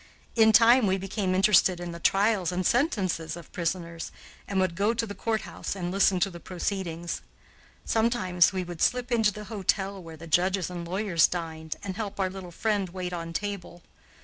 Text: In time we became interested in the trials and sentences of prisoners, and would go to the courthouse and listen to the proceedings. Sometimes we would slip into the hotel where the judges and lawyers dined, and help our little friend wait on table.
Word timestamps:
In 0.35 0.51
time 0.51 0.87
we 0.87 0.97
became 0.97 1.35
interested 1.35 1.79
in 1.79 1.91
the 1.91 1.99
trials 1.99 2.51
and 2.51 2.65
sentences 2.65 3.35
of 3.37 3.51
prisoners, 3.51 4.11
and 4.47 4.59
would 4.59 4.73
go 4.73 4.95
to 4.95 5.05
the 5.05 5.13
courthouse 5.13 5.75
and 5.75 5.91
listen 5.91 6.19
to 6.21 6.31
the 6.31 6.39
proceedings. 6.39 7.21
Sometimes 7.85 8.51
we 8.51 8.63
would 8.63 8.81
slip 8.81 9.11
into 9.11 9.31
the 9.31 9.43
hotel 9.43 10.01
where 10.01 10.17
the 10.17 10.25
judges 10.25 10.71
and 10.71 10.87
lawyers 10.87 11.27
dined, 11.27 11.75
and 11.83 11.97
help 11.97 12.19
our 12.19 12.31
little 12.31 12.49
friend 12.49 12.89
wait 12.89 13.13
on 13.13 13.31
table. 13.31 13.83